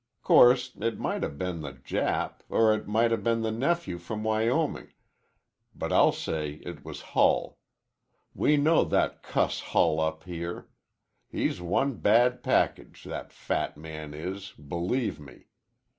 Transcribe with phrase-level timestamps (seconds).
[0.23, 4.23] 'Course it might 'a' been the Jap, or it might 'a' been the nephew from
[4.23, 4.93] Wyoming,
[5.75, 7.59] but I'll say it was Hull.
[8.33, 10.69] We know that cuss Hull up here.
[11.29, 15.45] He's one bad package, that fat man is, believe me.